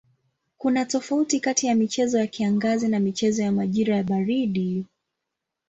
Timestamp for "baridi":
4.03-4.85